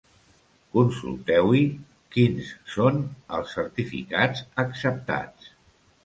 Consulteu-hi 0.75 1.59
quins 2.15 2.49
són 2.75 2.97
els 3.39 3.53
certificats 3.59 4.41
acceptats. 4.65 5.53